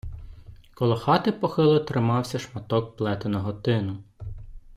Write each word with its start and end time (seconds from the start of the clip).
Коло 0.75 0.95
хати 0.95 1.31
похило 1.31 1.79
тримався 1.79 2.39
шматок 2.39 2.97
плетеного 2.97 3.53
тину. 3.53 4.03